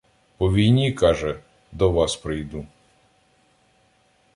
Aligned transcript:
По 0.37 0.53
війні, 0.53 0.93
каже, 0.93 1.39
до 1.71 1.91
вас 1.91 2.15
прийду. 2.15 2.65